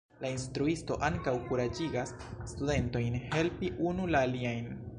[0.23, 2.13] La instruisto ankaŭ kuraĝigas
[2.53, 4.73] studentojn helpi unu la aliajn.